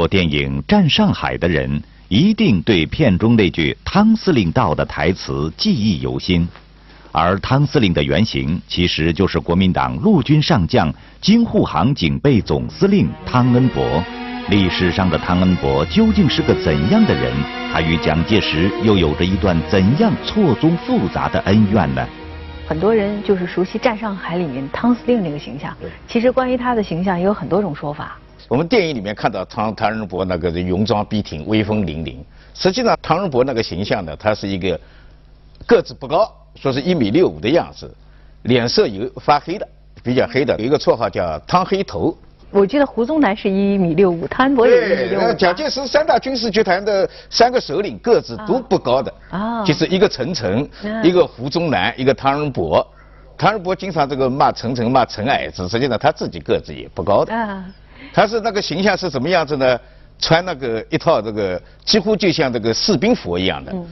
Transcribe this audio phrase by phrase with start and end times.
[0.00, 6.48] 过电影《战上海》的人，一定对片中那句“汤司令到”的台词记忆犹新。
[7.12, 14.02] 而汤司令的原型，其实就是国民党陆军上将、京沪杭警备总司令汤恩伯。
[14.48, 17.34] 历史上的汤恩伯究竟是个怎样的人？
[17.70, 22.08] 他与蒋介石又有着一段怎样错综复杂的恩怨呢？
[22.66, 25.76] 很多人就是熟悉《战上海》里面汤司令这个形象，
[26.08, 28.16] 其实关于他的形象也有很多种说法。
[28.48, 32.16] 我们电影里面看到汤汤仁伯那个戎装笔挺、威风凛凛，
[32.54, 34.80] 实际上汤仁伯那个形象呢，他是一个
[35.66, 37.92] 个子不高，说是一米六五的样子，
[38.42, 39.68] 脸色有发黑的，
[40.02, 42.16] 比较黑的，有一个绰号叫汤黑头。
[42.50, 45.32] 我记得胡宗南是一米六五，汤恩伯也一米对，六五。
[45.34, 52.84] 蒋介石三大军事集团的三个首领个子都不高的，啊就是一个陈诚，嗯一个胡宗南，一个汤仁伯。
[53.38, 57.32] 汤仁伯经常这个骂陈诚骂陈矮子，实际上他自己个子也不高的。
[57.32, 57.64] 啊，
[58.12, 59.78] 他是那个形象是什么样子呢？
[60.18, 63.86] 穿那个一套这个几乎就像这个士兵服一样的，嗯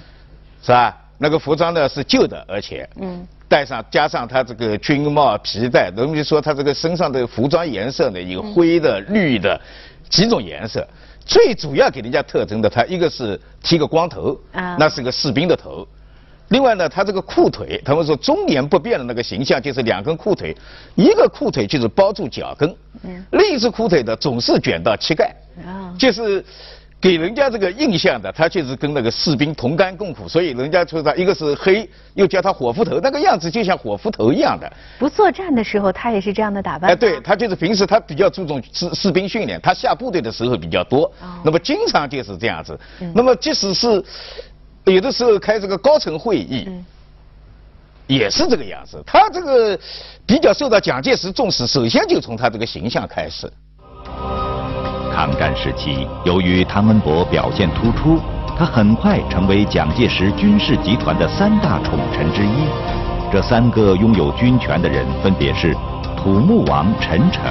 [0.63, 0.95] 是吧？
[1.17, 9.59] 那个服装呢是旧的，而且嗯戴上加上他这个军帽皮带，等于说他这个身上的服装颜色呢有灰的、绿的
[10.11, 10.87] 几种颜色。
[11.25, 15.87] 最主要给人家特征的，他一个是剃个光头，啊那是个士兵的头。
[16.49, 20.57] 另外呢，他这个裤腿，他们说中年不变的那个形象就是两根裤腿，
[20.95, 23.25] 一个裤腿就是包住脚跟，嗯。
[23.33, 25.35] 另一只裤腿的总是卷到膝盖，
[25.67, 25.95] 啊。
[25.99, 26.45] 就是
[27.01, 34.69] 给人家这个印象的，他就是跟那个士兵同甘共苦，所以人家说他一个是黑，又叫他火夫头，那个样子就像火夫头一样的。
[34.99, 36.91] 不作战的时候他也是这样的打扮。
[36.91, 41.39] 哎，对，他就是平时他比较注重士士兵训练，他下部队的时候比较多，哦。
[41.45, 42.77] 那么经常就是这样子。
[43.01, 43.13] 嗯。
[43.15, 44.05] 那么即使是
[44.85, 46.85] 有的时候开这个高层会议，嗯
[48.09, 49.01] 也是这个样子。
[49.07, 49.79] 他这个
[50.27, 53.49] 比较受到蒋介石重视，首先就从他这个形象开始。
[55.15, 58.21] 抗战时期，由于汤恩伯表现突出，
[58.57, 62.67] 他很快成为蒋介石军事集团的三大宠臣之一。
[63.31, 65.75] 这三个拥有军权的人分别是
[66.17, 67.43] 土木王陈诚、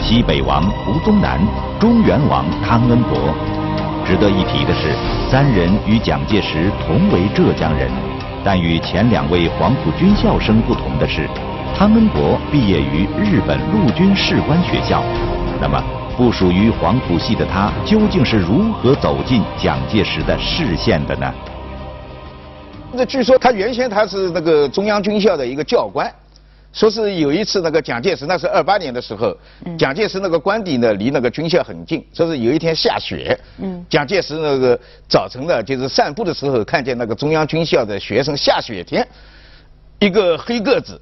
[0.00, 1.40] 西北王胡宗南、
[1.80, 3.34] 中原王汤恩伯。
[4.06, 4.94] 值得一提的是，
[5.30, 7.90] 三人与蒋介石同为浙江人，
[8.44, 11.26] 但与前两位黄埔军校生不同的是，
[11.74, 15.02] 汤恩伯毕业于日本陆军士官学校。
[15.60, 15.82] 那么，
[16.14, 21.32] 不属于黄埔系的他，究竟是如何走进蒋介石的视线的呢？
[22.92, 26.08] 那据说他原先他是那个中央军校的一个教官，
[26.74, 29.34] 说是有一次那个蒋介石那是二八年的时候，
[29.78, 33.86] 蒋介石那个官邸呢离那个军校很近，说是有一天下雪，嗯。
[33.88, 39.06] 蒋介石那个早晨呢就是散步的时候看见那个中央军校的学生下雪天，
[40.00, 41.00] 一个黑个子，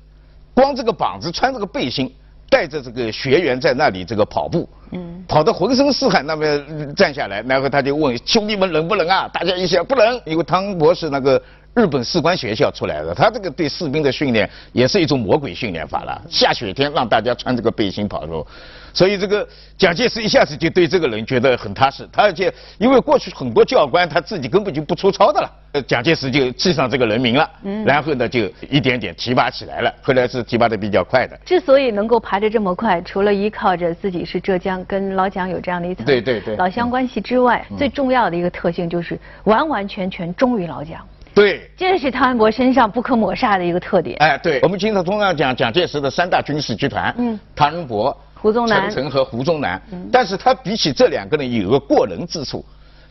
[0.53, 2.15] 光这个膀子穿这个背心，
[2.51, 5.25] 带着这个学员在那里这个跑步，嗯。
[5.27, 9.27] 跑得浑身是汗，那么呃站下来，然后他就问兄弟们冷不冷啊？
[9.33, 11.43] 大家一想不冷，因为汤博士那个
[11.75, 16.23] 日本士官学校出来的，他这个对士兵的训练也是一种魔鬼训练法了。
[16.29, 18.47] 下雪天让大家穿这个背心跑路，
[18.93, 19.47] 所以这个
[19.79, 22.07] 蒋介石一下子就对这个人觉得很踏实。
[22.13, 31.35] 他而且因为过去很多教官他自己根本就不出操的了，呃蒋介石就记上这个人名了，嗯然后呢就一点点提拔起来了，后来是提拔的比较快的。
[31.43, 41.01] 之所以能够爬得这么快，除了依靠着自己是浙江跟老蒋有这样的一层对对对老乡关系之外，最重要的一个特性就是完完全全忠于老蒋，
[41.35, 44.17] 对，这是汤恩伯身上不可抹杀的一个特点。
[44.19, 47.39] 哎，对，我们经常通常讲蒋介石的三大军事集团，嗯。
[47.55, 48.91] 汤恩伯、胡宗南。
[48.91, 49.81] 陈诚和胡宗南。
[49.93, 50.09] 嗯。
[50.13, 52.65] 但是他比起这两个人有个过人之处，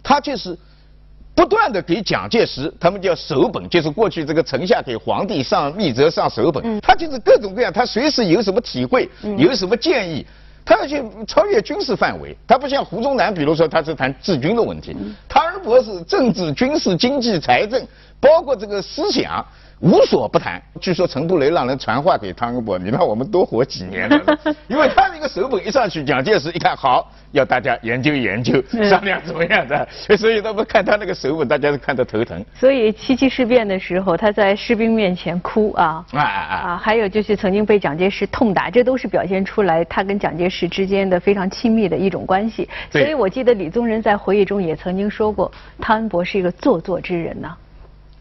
[0.04, 0.58] 他就是
[1.34, 6.80] 不断的给蒋介石，他们叫手本，就是过去这个臣下给皇帝上密折上手本，嗯。
[6.82, 10.26] 他就是各种各样，他随时有什么体会，有什么建议。
[10.64, 14.96] 他要去超越军事范围，他不像胡宗南，比如说他是谈治军的问题，
[15.28, 17.86] 汤恩伯是政治、军事、经济、财政，
[18.20, 19.46] 包括这个思想，
[19.82, 20.62] 无所不谈。
[20.80, 24.38] 据说陈布雷让人传话给汤恩伯，你让我们多活几年了，
[24.68, 29.88] 因为他那个手本一上去，蒋介石一看好，要大家研究研究，商量怎么样的，
[30.18, 32.44] 所以他们看他那个手本，大家都看得头疼。
[32.54, 36.06] 所以七七事变的时候，他在士兵面前哭啊。
[36.14, 36.56] 啊啊啊！
[36.72, 42.70] 啊，还有就是曾经被蒋介石痛打，这都是表现出来他跟蒋介石之间的非常亲密的一种关系。
[42.92, 47.56] 所以我记得李宗仁在回忆中也曾经说过，汤恩伯是一个做作之人呐、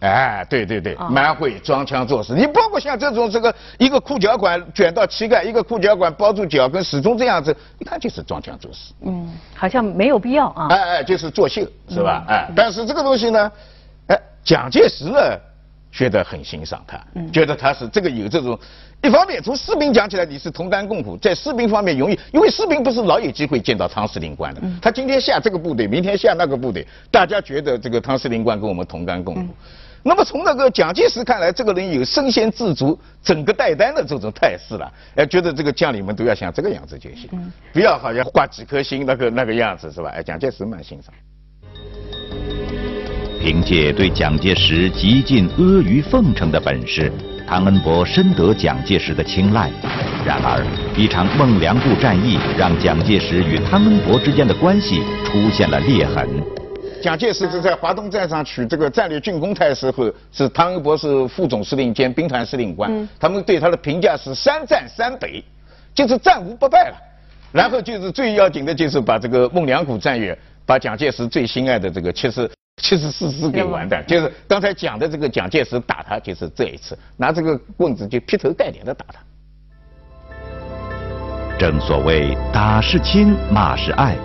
[0.01, 2.33] 哎，对对对哦，蛮会装腔作势。
[2.33, 8.95] 你包括像这种这个一个裤脚管卷到膝盖，一个裤脚管包住脚跟，始终这样子，一看就是装腔作势。
[9.03, 10.69] 嗯，好像没有必要啊。
[10.71, 12.25] 哎哎，就是作秀，是嗯吧？
[12.29, 13.53] 哎，但是这个东西呢，
[14.07, 15.21] 哎，蒋介石呢
[15.93, 18.59] 觉得很欣赏他，嗯觉得他是这个有这种，
[19.03, 29.43] 一方面从士兵讲起来你是同甘共苦，在士兵方面容易，因为士兵不是老有机会见到汤司令官的，嗯他今天下这个部队，明天下那个部队，大家觉得这个汤司令官跟我们同甘共苦。
[29.43, 29.49] 嗯
[30.03, 40.11] 那么从那个蒋介石看来，这个人有身先士卒、整个带单的这种态势了，哎，觉得这个将领们都要像这个样子就行，嗯不要好像挂几颗星那个那个样子是吧？
[40.15, 41.15] 哎，蒋介石蛮欣赏。
[43.43, 47.11] 凭借对蒋介石极尽阿谀奉承的本事，
[47.49, 49.71] 汤恩伯深得蒋介石的青睐。
[50.27, 50.63] 然而，
[50.95, 56.29] 一场孟良崮战役让蒋介石与汤恩伯之间的关系出现了裂痕。
[57.01, 65.43] 蒋介石是在华东战场取这个战略进攻态时候，是汤恩伯是副总司令兼兵团司令官，他们对他的评价是三战三北，
[65.95, 66.97] 就是战无不败了。
[67.53, 70.33] 然后就是最要紧的就是把这个孟良崮战役，
[70.65, 79.21] 把蒋介石最心爱的这个七十七十四师给完蛋，就是刚才讲的这个蒋介石打他，就是这一次拿这个棍子就劈头盖脸的打他。
[81.59, 84.17] 正所谓打是亲，骂是爱。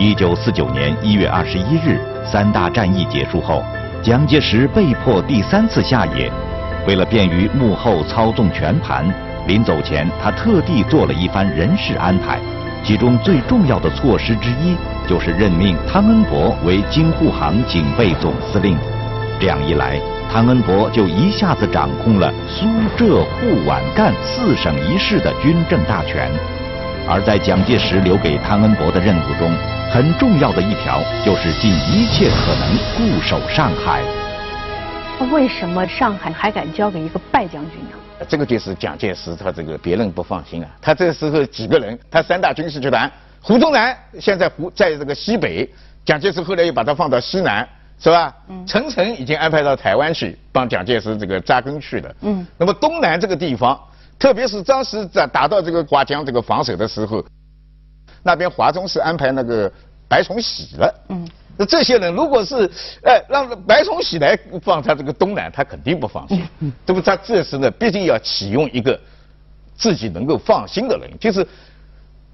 [0.00, 3.62] 一九四九年一月二十一日，三大战役结束后，
[4.02, 6.32] 蒋介石被迫第三次下野。
[6.86, 9.04] 为了便于幕后操纵全盘，
[9.46, 12.40] 临走前他特地做了一番人事安排，
[12.82, 14.74] 其中最重要的措施之一
[15.06, 18.78] 就是任命汤恩伯为京沪杭警备总司令。
[19.38, 20.00] 这样一来，
[20.32, 22.64] 汤恩伯就一下子掌控了苏
[22.96, 26.30] 浙沪皖赣四省一市的军政大权。
[27.06, 29.52] 而在蒋介石留给汤恩伯的任务中，
[29.92, 34.00] 很重要的一条就是尽一切可能固守上海。
[35.32, 38.24] 为什么上海还敢交给一个败将军呢？
[38.28, 40.70] 这个就是蒋介石他这个别人不放心啊。
[40.80, 43.10] 他这时候几个人，他三大军事集团，
[43.40, 45.68] 胡宗南现在胡在这个西北，
[46.04, 48.32] 蒋介石后来又把他放到西南，是吧？
[48.48, 48.64] 嗯。
[48.64, 52.14] 陈诚已经安排到台湾去帮蒋介石这个扎根去了。
[52.20, 52.46] 嗯。
[52.56, 53.76] 那么东南这个地方，
[54.20, 57.24] 特别是当时在打到这个华江这个防守的时候，
[58.22, 59.70] 那边华中是安排那个
[60.08, 60.94] 白崇禧了。
[61.08, 61.28] 嗯。
[61.56, 62.70] 那这些人如果是
[63.04, 66.42] 哎让白崇禧来放他这个东南，他肯定不放心。
[66.60, 66.72] 嗯。
[66.86, 67.00] 对不？
[67.00, 68.98] 他这时呢，毕竟要启用一个
[69.76, 71.46] 自己能够放心的人，就是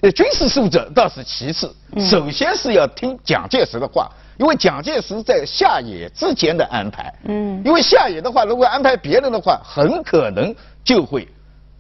[0.03, 7.13] 呃军事素质倒是其次，首先是要听蒋介石的话，因为蒋介石在下野之前的安排。
[7.25, 7.63] 嗯。
[7.65, 10.55] 因为下野的话，如果安排别人的话，很可能
[10.85, 11.27] 就会。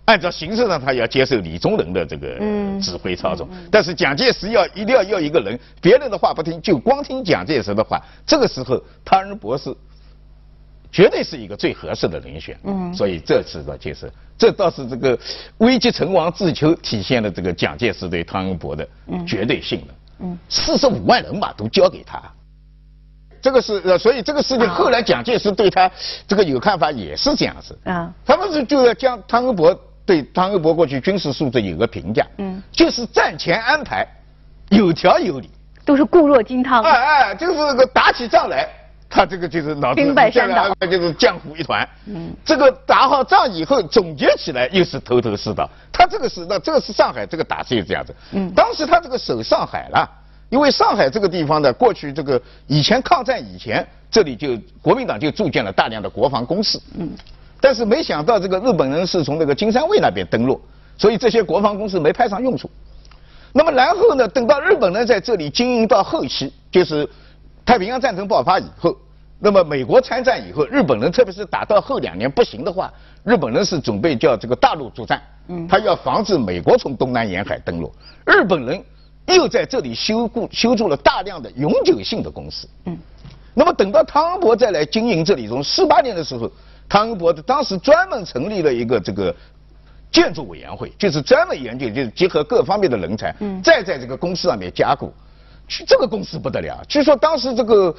[0.06, 2.38] 按照形式上，他要接受李宗仁的这个
[2.80, 8.00] 指挥操纵，但是蒋介石要一定要要一个人，别人的话不听，就光听蒋介石的话。
[8.24, 9.74] 这个时候，汤恩伯是
[10.92, 12.56] 绝对是一个最合适的人选。
[12.62, 15.18] 嗯，所以这次的就是，这倒是这个
[15.58, 18.88] 危急存亡自求，体现了这个蒋介石对汤恩伯的
[19.26, 19.88] 绝对信任。
[20.20, 22.22] 嗯，四十五万人马都交给他。
[23.42, 25.90] 这个是呃，所以这个事情后来蒋介石对他
[26.26, 27.76] 这个有看法，也是这样子。
[27.84, 34.06] 啊，他们是就要将汤恩伯对汤恩伯过去军事素质有个评价，嗯，就是战前安排
[34.70, 35.50] 有条有理，
[35.84, 36.82] 都是固若金汤。
[36.84, 38.68] 哎哎，就是这个打起仗来，
[39.10, 41.86] 他这个就是脑子兵败山倒，就是浆糊一团。
[42.06, 45.68] 嗯，这个打好仗以后总结起来又是头头是道。
[45.92, 48.14] 他这个是那这个是上海这个打是这样子。
[48.30, 50.08] 嗯，当时他这个守上海了。
[50.48, 56.80] 因为上海这个地方呢，过去这个以前抗战以前，这里就国民党就筑建了大量的国防工事。
[56.96, 57.10] 嗯。
[57.60, 60.60] 但是没想到这个日本人是从那个金山卫那边登陆，
[60.96, 62.70] 所以这些国防工事没派上用处。
[63.52, 67.08] 那么然后呢，等到日本人在这里经营到后期，就是
[67.64, 68.96] 太平洋战争爆发以后，
[69.38, 72.92] 那么美国参战以后，日本人特别是打到后两年不行的话，
[73.24, 75.22] 日本人是准备叫这个大陆作战。
[75.48, 75.66] 嗯。
[75.66, 77.92] 他要防止美国从东南沿海登陆，
[78.24, 78.82] 日本人。
[79.34, 82.68] 又在这里修固修筑了大量的永久性的公司。
[82.84, 82.96] 嗯，
[83.54, 86.48] 那么等到汤恩伯再来经营这里，从四八年的时候，
[86.88, 89.34] 汤恩伯当时专门成立了一个这个
[90.10, 95.12] 建筑委员会，就是专门研究，就是结合各方面的人才，嗯，再在这个公司上面加固。
[95.68, 97.94] 去这个公司不得了，据说当时这个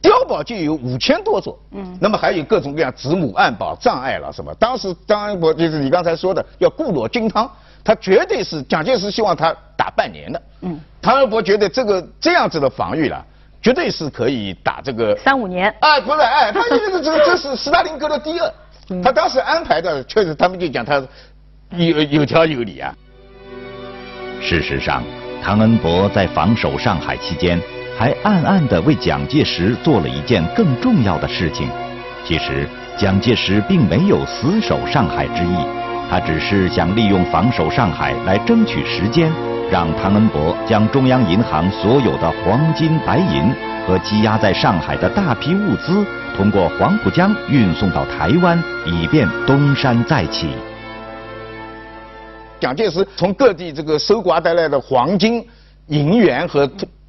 [0.00, 1.58] 碉堡就有五千多座。
[1.72, 4.54] 嗯，那么还有各种各样子母暗堡、障碍了什么。
[4.54, 7.50] 当时汤恩伯就是你刚才说的，要固若金汤。
[7.84, 13.24] 他绝对是蒋介石希望他打半年的，嗯，汤恩伯觉得这个这样子的防御了，
[13.60, 15.74] 绝对是可以打这个三五年。
[15.80, 18.52] 哎，不是，哎，他这个这个这是斯大林格勒第二，
[19.02, 21.02] 他当时安排的确实，他们就讲他
[21.70, 22.94] 有有条有理啊。
[24.40, 25.02] 事实上，
[25.42, 27.60] 唐恩伯在防守上海期间，
[27.98, 31.68] 还暗暗地为蒋介石做了一件更重要的事情，
[32.24, 35.56] 其实，蒋介石并没有死守上海之意，
[36.10, 39.30] 他只是想利用防守上海来争取时间，
[39.70, 43.54] 让汤恩伯将中央银行所有的黄金、白银
[43.86, 50.48] 和积压在上海的大批物资，通过黄浦江运送到台湾，以便东山再起。
[52.58, 55.46] 蒋介石从各地这个搜刮带来的黄金、
[55.88, 56.68] 银元和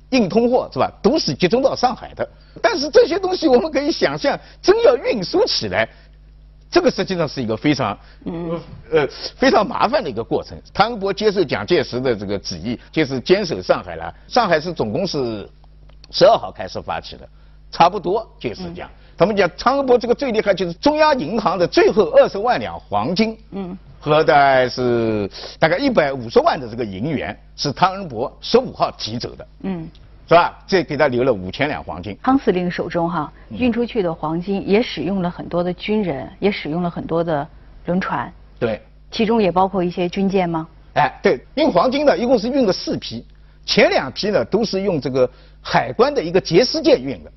[0.10, 2.28] 硬通货是吧，都是集中到上海的。
[2.62, 5.88] 但是这些东西我们可以想象，真要运输起来，
[6.72, 8.60] 这个实际上是一个非常嗯
[8.92, 9.08] 呃
[9.38, 10.58] 非常麻烦的一个过程。
[10.74, 14.14] 汤恩伯接受蒋介石的这个旨意，就是坚守上海了。
[14.28, 15.50] 上海是总共是
[16.12, 17.28] 十二号开始发起的，
[17.72, 18.90] 差不多就是这样。
[19.18, 23.38] 他们讲汤恩伯这个最厉害，就是中央银行的最后二十万两黄金。
[23.52, 23.78] 嗯。
[24.02, 29.86] 和大概是大概一百五十万的这个银元是汤恩伯十五号提走的，嗯，
[30.30, 30.60] 是吧？
[30.68, 32.16] 这给他留了五千两黄金。
[32.22, 37.48] 汤司令手中哈运出去的黄金也使用了很多的军人，也使用了很多的
[37.88, 38.32] 轮船。
[38.60, 40.68] 对，其中也包括一些军舰吗？
[40.94, 43.26] 哎，对，运黄金呢，一共是运了四批，
[43.66, 45.28] 前两批呢都是用这个
[45.64, 47.32] 海关的一个碣石舰运的，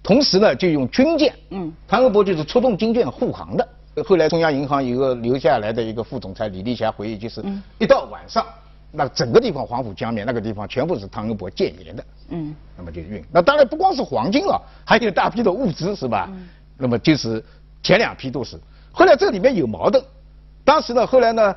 [0.00, 3.68] 同时呢就用军舰，嗯，汤恩伯就是出动军舰护航的。
[4.06, 7.42] 后来中央银行一个留下来的一个副总裁李立霞回忆，就是
[7.78, 8.46] 一到晚上，
[8.90, 13.22] 那整个地方黄浦江面那个地方全部是汤恩伯建言的，嗯，那么就运。
[13.30, 16.26] 那当然不光是黄金了，还有大批的物资是吧？
[16.30, 17.44] 嗯那么就是
[17.82, 18.58] 前两批都是。
[18.92, 20.02] 后来这里面有矛盾，
[20.64, 21.54] 当时呢，后来呢，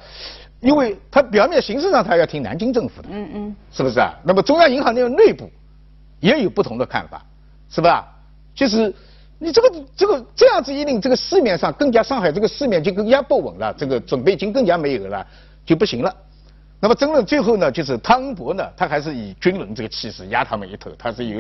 [0.59, 4.13] 因为他表面形式上他要听南京政府的，嗯嗯，是不是啊？
[4.23, 5.49] 那么中央银行那个内部
[6.19, 7.23] 也有不同的看法，
[7.69, 8.07] 是吧？
[8.53, 8.93] 就是。
[9.43, 15.25] 你这个这个这样子一令，这个市面上更加上海这个市面就更加不稳了，这个准备金更加没有了，
[15.65, 16.15] 就不行了。
[16.83, 21.39] 那么争论最后呢，就是汤恩伯呢，他还是以军人这个气势压他们一头，他是有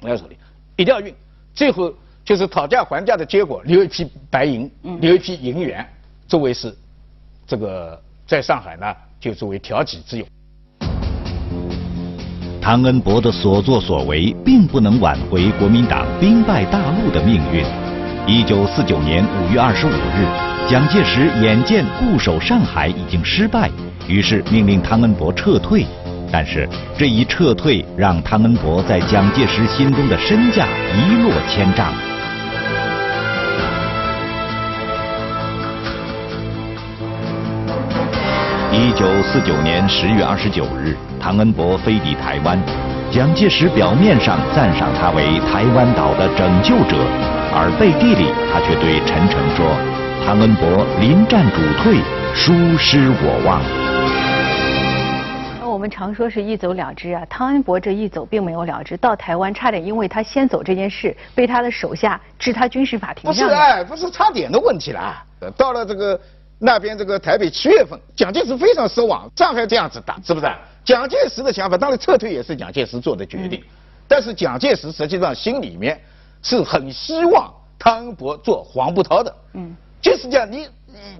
[0.00, 0.36] 在手里，
[0.76, 1.12] 一定要运。
[1.52, 1.92] 最后
[2.24, 5.84] 就是讨价还价的结果，留一批白银，留一批银元，
[6.28, 6.72] 作为是
[7.48, 8.86] 这个在上海呢，
[9.18, 10.26] 就作为调剂之用。
[12.62, 17.64] 汤恩伯的所作所为并不能挽回国民党兵败大陆的命运。
[18.24, 23.68] 一九四九年五月二十五日，蒋介石眼见固守上海已经失败，
[24.08, 25.84] 于是命令汤恩伯撤退。
[26.32, 31.92] 但是这一撤退让汤恩伯在蒋介石心中的身价一落千丈。
[38.72, 40.96] 一九四九年十月二十九日。
[41.18, 42.56] 汤恩伯飞抵台湾，
[43.10, 46.96] 蒋介石表面上赞赏他为台湾岛的拯救者，
[47.52, 49.66] 而背地里他却对陈诚说
[50.24, 51.96] ：“汤恩伯临战主退，
[52.32, 53.60] 殊失我望。”
[55.86, 63.48] 们常说是一走了之啊，汤恩伯这一走并没有了之，到台湾差点因为他先走这件事被他的手下置他军事法庭上。
[63.48, 65.24] 不是哎，不是差点的问题了，
[65.56, 66.20] 到了这个
[66.58, 70.50] 那边这个台北七月份，蒋介石非常失望，上海这样子打，是不是？
[70.84, 73.62] 蒋介石的想法，当然撤退也是蒋介石做的决定，
[74.08, 76.00] 但是蒋介石实际上心里面
[76.42, 80.68] 是很希望汤恩伯做黄埔涛的，嗯，就是讲你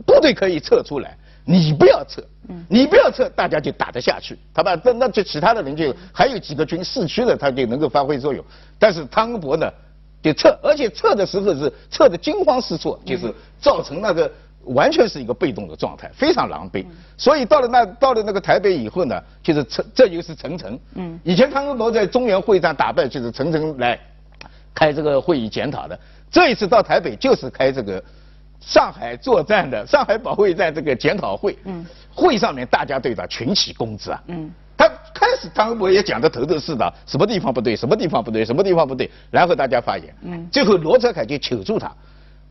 [0.04, 8.44] 部队可以撤出来，你不要撤，嗯，你不要撤，大家就打得下去，他吧那那就其他的人就还有几个军市区的他就能够发挥作用，
[8.78, 9.72] 但是汤恩伯呢
[10.22, 14.30] 就撤，而且撤的时候是撤的惊慌失措，就是造成那个。
[14.70, 16.84] 完全是一个被动的状态，非常狼狈。
[17.16, 20.76] 所以到了那到了那个台北以后呢，就是陈这就是陈诚。
[20.96, 21.20] 嗯。
[21.22, 23.96] 以前汤恩伯在中原会战打败，就是陈诚来
[24.74, 25.96] 开这个会议检讨的。
[26.32, 28.02] 这一次到台北就是开这个
[28.60, 31.56] 上海作战的上海保卫战这个检讨会。
[31.64, 31.84] 嗯。
[32.14, 34.22] 会上面大家对他群起攻之啊。
[34.28, 34.50] 嗯。
[34.76, 40.14] 他开始汤恩伯也讲的头头是道，什么地方不对，什么地方不对，什么地方不对，然后大家发言。
[40.22, 40.48] 嗯。
[40.50, 41.90] 最后罗泽楷就求助他。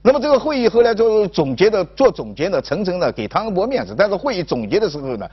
[0.01, 3.95] 那么这个会议后来就总结的做总结的，层层的给汤恩伯面子。
[3.97, 5.27] 但是会议总结的时候呢，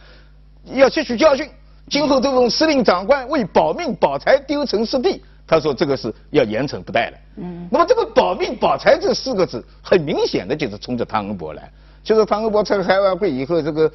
[0.72, 1.46] 要吸取教训，
[1.90, 7.16] 今后这种司令长官为保命保财丢城失地，他说这个是要严惩不贷的。
[7.36, 7.68] 嗯。
[7.70, 11.70] 那么这个保命保财这四个字，很明显的就是冲着汤恩伯来。
[12.02, 13.92] 就是汤恩伯开开完会以后，这个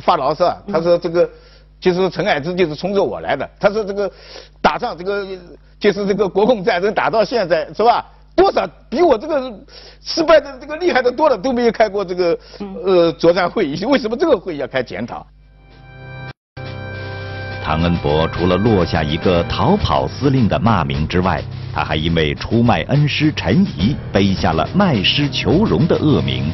[0.00, 1.30] 发牢骚，他说这个
[1.78, 3.48] 就是陈海之就是冲着我来的。
[3.60, 4.10] 他说这个
[4.60, 5.24] 打仗这个
[5.78, 8.04] 就是这个国共战争打到现在是吧？
[8.34, 9.52] 多少比我这个
[10.00, 12.36] 失败的这个厉害的多了，都没有开过这个
[12.84, 15.24] 呃作战会议，为什么这个会议要开检讨？
[17.62, 21.40] 汤恩伯除了落下一个逃跑司令的骂名之外，
[21.72, 26.50] 他还因为出卖恩师陈仪，背下了卖师求荣的恶名。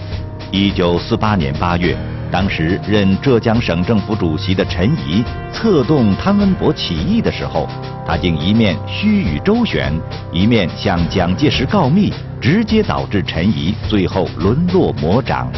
[0.53, 1.97] 一九四八年八月，
[2.31, 7.67] 当时任浙江省政府主席的陈仪策动汤恩伯起义的时候，
[8.07, 9.91] 他竟一面虚与周旋，
[10.31, 15.51] 一面向蒋介石告密，直接导致陈仪最后沦落魔掌。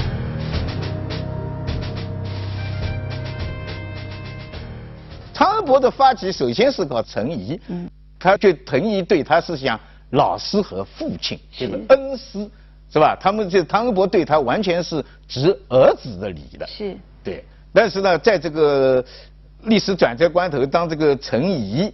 [5.71, 9.79] 汤恩伯的发起首先是搞陈仪，嗯，他就陈仪对他是像
[10.11, 12.51] 老师和父亲，就是恩师。
[12.93, 13.17] 是吧？
[13.21, 16.67] 他们这汤恩伯对他完全是执儿子的礼的。
[16.67, 16.97] 是。
[17.23, 17.45] 对。
[17.73, 19.05] 但是呢，在这个
[19.63, 21.93] 历史转折关头，当这个陈仪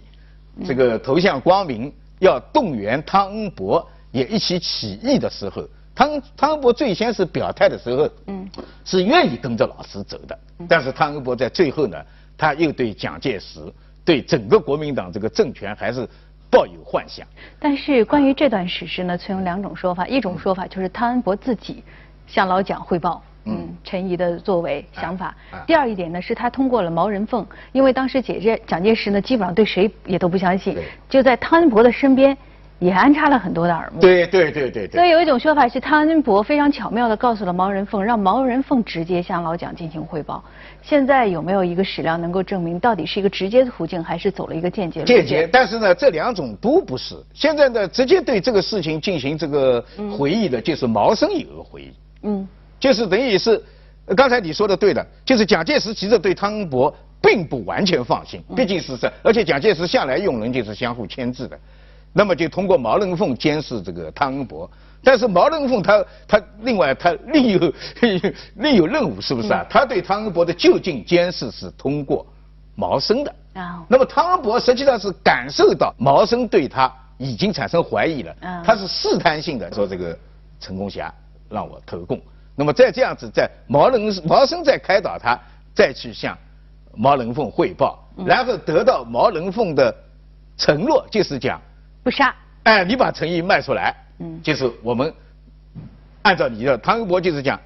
[0.65, 8.49] 这个投向光明，要动员汤恩伯也一起起义的时候，汤汤恩伯最先是表态的时候，嗯，
[8.83, 10.35] 是愿意跟着老师走的。
[10.67, 12.03] 但是汤恩伯在最后呢，
[12.37, 13.59] 他又对蒋介石、
[14.05, 16.07] 对整个国民党这个政权还是。
[16.49, 17.27] 抱有幻想，
[17.59, 20.07] 但是关于这段史实呢，存有两种说法。
[20.07, 21.83] 一种说法就是汤恩伯自己
[22.25, 25.35] 向老蒋汇报，嗯，陈仪的作为想法。
[25.67, 30.77] 第二一点呢，是他通过了毛人凤，因为当时姐姐蒋介石呢，基本上对谁也都不相信，
[31.09, 32.35] 就在汤恩伯的身边。
[32.79, 33.99] 也安插了很多的耳目。
[33.99, 34.99] 对对对对对。
[34.99, 40.43] 所以有一种说法是，汤恩伯非常巧妙地告诉了毛人凤，让毛人凤直接向老蒋进行汇报。
[40.81, 45.03] 现在有没有一个史料能够证明，到底是一个直接的途径，还是走了一个间接？
[45.03, 45.49] 间接。
[45.51, 47.15] 但是呢，这两种都不是。
[47.33, 49.83] 现在呢，直接对这个事情进行这个
[50.17, 51.91] 回忆的，就是毛生有个回忆。
[52.23, 52.47] 嗯。
[52.79, 53.59] 就是等于是，
[54.15, 61.59] 刚才你说的对的，就是蒋介石其实对汤恩伯并不完全放心，毕竟是这，而且蒋介石向来用人就是相互牵制的。
[62.17, 64.67] 那么就通过毛人凤监视这个汤恩伯，
[65.03, 67.73] 但是毛人凤他他另外他另有
[68.57, 69.63] 另有任务是不是啊？
[69.69, 72.25] 他对汤恩伯的就近监视是通过
[72.73, 73.31] 毛生的。
[73.53, 73.85] 啊。
[73.87, 80.17] 那么汤恩伯实际上是感受到毛生对他已经产生怀疑了，他是试探性的说这个
[80.59, 81.13] 陈公侠
[81.47, 82.19] 让我投共。
[82.55, 85.39] 那么再这样子，在毛人毛生再开导他，
[85.75, 86.35] 再去向
[86.95, 89.93] 毛人凤汇报，然后得到毛人凤的
[90.57, 91.61] 承诺，就是讲。
[92.07, 92.33] 不杀，
[92.63, 95.13] 哎，你把陈毅卖出来，嗯，就是我们
[96.21, 97.59] 按照你的汤恩伯就是讲，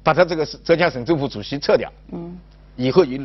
[0.00, 2.38] 把他这个浙江省政府主席撤掉，嗯，
[2.76, 3.20] 以后以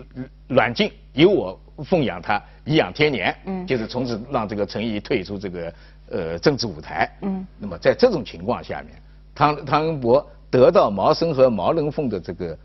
[0.47, 5.73] 软禁，由我奉养他颐养天年，嗯，就是从此让这个陈毅退出这个
[6.09, 8.99] 呃政治舞台，嗯，那么在这种情况下面，
[9.35, 12.57] 汤汤恩伯得到毛森和毛人凤的这个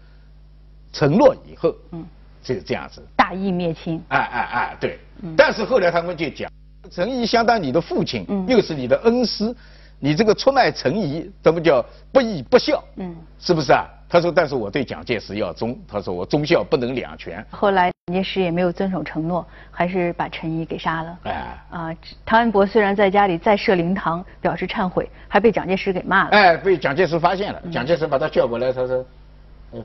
[0.90, 2.02] 承诺以后，嗯，
[2.42, 4.98] 就是这样子，大义灭亲，哎哎哎，对，
[5.36, 6.50] 但是后来他们就讲。
[6.90, 9.54] 陈仪相当你的父亲，又是你的恩师，
[9.98, 12.82] 你这个出卖陈仪，怎么叫不义不孝？
[12.96, 13.86] 嗯，是不是啊？
[14.10, 17.44] 他说，但是我对蒋介石要忠，他说我忠孝不能两全。
[17.50, 21.18] 后来蒋介石也没有遵守承诺，还是把陈仪给杀了。
[21.24, 26.30] 哎，啊，汤恩伯虽然在家里再设灵堂表示忏悔，还被蒋介石给骂了。
[26.30, 29.04] 哎，被蒋介石发现了，蒋介石把他叫过来，他说，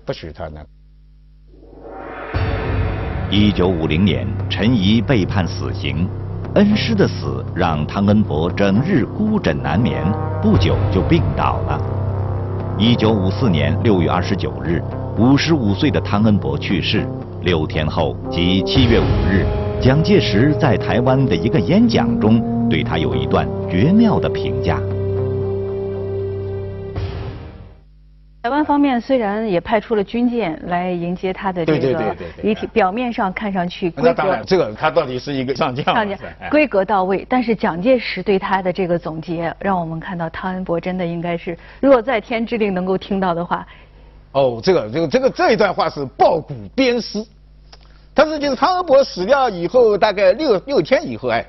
[0.06, 0.62] 不许他呢。
[3.30, 6.08] 一九五零年，陈仪被判死刑。
[6.56, 10.06] 恩师的死让汤恩伯整日孤枕难眠，
[10.40, 11.82] 不久就病倒了。
[12.78, 14.80] 一九五四年六月二十九日，
[15.18, 17.08] 五十五岁的汤恩伯去世。
[17.42, 19.44] 六天后，即七月五日，
[19.82, 24.80] 蒋介石在台湾的一个演讲中，对他有一段绝妙的评价。
[28.44, 36.20] 台湾方面虽然也派出了军舰来迎接他的这个遗体，表面上看上去规格，这个他到底是一个上将，上将
[36.52, 37.26] 规格到位。
[37.30, 43.66] 但是蒋介石对他的这个总结，让我们看到汤恩伯真的应该是若在天之灵能够听到的话。
[44.34, 47.26] 哦，这个这个这个这一段话是抱骨鞭尸。
[48.14, 51.46] 但是就是汤恩伯死掉以后，大概六六天以后，哎，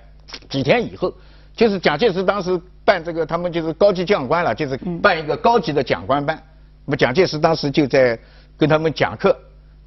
[0.48, 1.12] 几天以后，
[1.56, 6.40] 就是蒋介石当时办这个，他们就是高级将官了，就是办一个高级的讲官班。
[6.86, 8.18] 那么蒋介石当时就在
[8.56, 9.36] 跟他们讲课，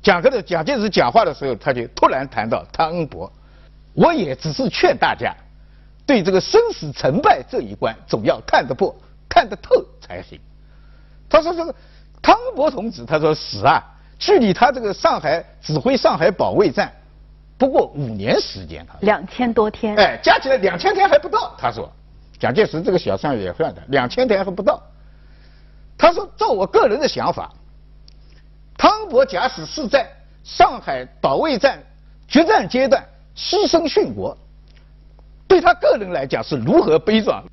[0.02, 3.32] 讲课的蒋介石讲话的时候，他就突然谈到汤恩伯，
[3.94, 5.36] 我也只是劝大家，
[6.06, 8.96] 对这个生死成败这一关，总要看得破、
[9.30, 10.40] 看得透才行。
[11.30, 11.76] 他说这个
[12.22, 13.84] 汤恩伯同志，他说死啊，
[14.18, 16.92] 距离他这个上海指挥上海保卫战，
[17.58, 21.56] 不过五年时间，他两千多天，哎，加起来两千天还不到。
[21.60, 21.92] 他说，
[22.40, 24.82] 蒋介石这个小算也算的，两千天还不到。
[25.98, 27.52] 他说：“照我个人的想法，
[28.78, 30.08] 汤伯假使是在
[30.44, 31.84] 上海保卫战
[32.28, 33.04] 决战阶段
[33.36, 34.38] 牺牲殉国，
[35.48, 37.44] 对他个人来讲是如何悲壮。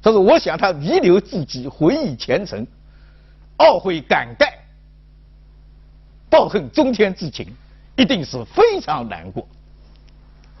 [0.00, 2.64] 他说：我想他弥留之际，回忆前程，
[3.58, 4.52] 懊悔感慨，
[6.30, 7.52] 报恨中天之情，
[7.96, 9.46] 一定是非常难过。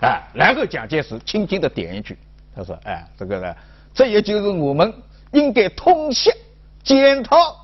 [0.00, 2.18] 啊，然后蒋介石轻轻的点一句，
[2.56, 3.54] 他说：哎，这个呢，
[3.94, 4.92] 这也就是我们
[5.30, 6.32] 应该通信。
[6.88, 7.54] 检讨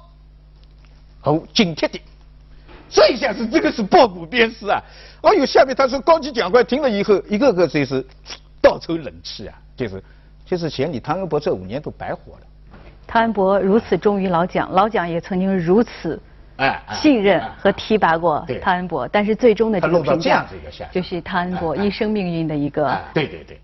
[1.18, 1.98] 和警惕的，
[2.90, 4.78] 这一下是这个是报股鞭尸啊！
[5.22, 8.04] 哎呦，下面他说高级讲官听了以后，一个个就是
[8.60, 10.04] 倒抽冷气啊，就是
[10.44, 12.40] 就是嫌你汤恩伯这五年都白活了。
[13.06, 16.20] 汤恩伯如此忠于老蒋，老蒋也曾经如此
[16.56, 20.46] 哎信任和提拔过汤恩伯，但是最终的这个评价
[20.92, 23.00] 就是汤恩伯一生命运的一个。
[23.14, 23.58] 对对对。